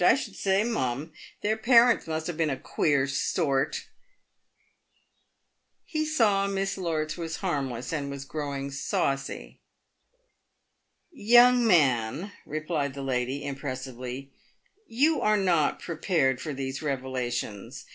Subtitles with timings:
[0.03, 1.13] I should say, mum,
[1.43, 3.85] their parents must have been a queer sort."
[5.85, 9.59] He saw Miss Lorts was harmless, and was growing saucy.
[11.11, 14.31] "Young man," replied the lady, impressively,
[14.87, 17.85] "you are not pre pared for these revelations.